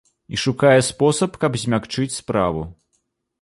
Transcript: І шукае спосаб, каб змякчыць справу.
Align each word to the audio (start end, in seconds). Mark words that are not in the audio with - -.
І 0.35 0.37
шукае 0.43 0.79
спосаб, 0.87 1.37
каб 1.43 1.59
змякчыць 1.65 2.15
справу. 2.17 2.65